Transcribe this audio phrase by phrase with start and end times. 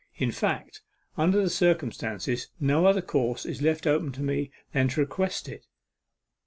[0.15, 0.81] In fact,
[1.15, 5.67] under the circumstances, no other course is left open to me than to request it.